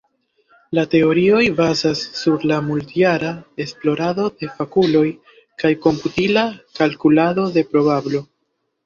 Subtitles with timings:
[0.75, 3.29] La teorioj bazas sur multjara
[3.65, 5.05] esplorado de fakuloj
[5.65, 6.47] kaj komputila
[6.81, 8.25] kalkulado de probablo.